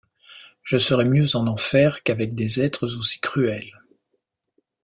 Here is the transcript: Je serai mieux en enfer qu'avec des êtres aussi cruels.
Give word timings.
Je 0.63 0.77
serai 0.79 1.05
mieux 1.05 1.35
en 1.35 1.45
enfer 1.45 2.01
qu'avec 2.01 2.33
des 2.33 2.59
êtres 2.59 2.97
aussi 2.97 3.19
cruels. 3.19 3.71